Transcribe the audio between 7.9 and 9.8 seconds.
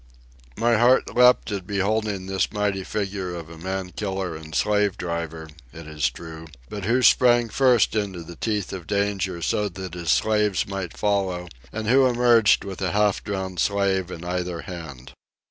into the teeth of danger so